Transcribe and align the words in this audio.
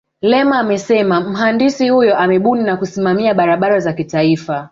lema 0.21 0.59
amesema 0.59 1.21
mhandisi 1.21 1.89
huyo 1.89 2.17
amebuni 2.19 2.63
na 2.63 2.77
kusimamia 2.77 3.33
barabara 3.33 3.79
za 3.79 3.93
kitaifa 3.93 4.59